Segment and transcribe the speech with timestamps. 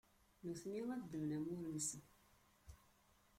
[0.45, 2.01] nutni ad ddmen amur-nsen.